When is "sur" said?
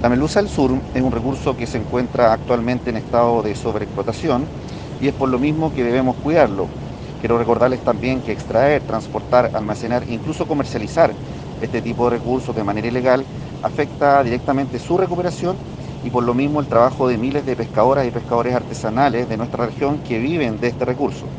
0.48-0.70